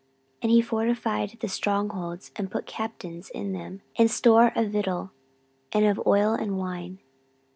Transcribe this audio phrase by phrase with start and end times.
[0.37, 4.71] 14:011:011 And he fortified the strong holds, and put captains in them, and store of
[4.71, 5.11] victual,
[5.71, 6.97] and of oil and wine.